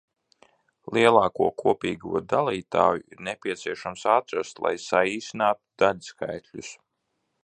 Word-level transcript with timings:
Lielāko 0.97 1.49
kopīgo 1.63 2.21
dalītāju 2.31 3.05
ir 3.15 3.21
nepieciešams 3.27 4.05
atrast, 4.17 4.63
lai 4.67 4.75
saīsinātu 4.87 5.63
daļskaitļus. 5.85 6.73